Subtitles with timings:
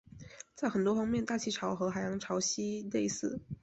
[0.55, 3.39] 在很多方面大气潮和海洋潮汐类似。